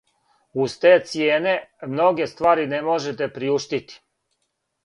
[0.63, 1.53] Уз те цијене,
[1.91, 4.01] многе ствари не можете приуштити.